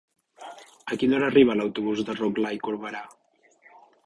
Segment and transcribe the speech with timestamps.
[0.93, 3.05] A quina hora arriba l'autobús de Rotglà i Corberà?